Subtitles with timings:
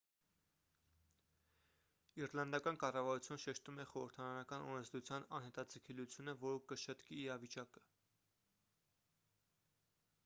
[2.21, 7.87] իռլանդական կառավարությունը շեշտում է խորհրդարանական օրենսդրության անհետաձգելիությունը որը կշտկի իրավիճակը